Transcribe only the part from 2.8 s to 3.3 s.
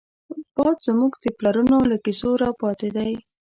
دی